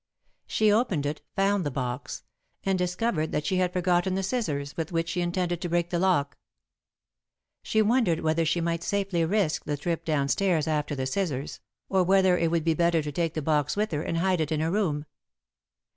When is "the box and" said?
1.63-2.75